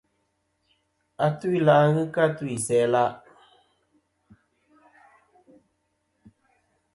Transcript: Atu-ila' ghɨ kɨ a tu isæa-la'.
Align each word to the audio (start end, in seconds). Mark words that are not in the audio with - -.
Atu-ila' 1.25 1.91
ghɨ 1.93 2.03
kɨ 2.13 2.19
a 2.25 2.27
tu 2.37 2.43
isæa-la'. 2.57 3.11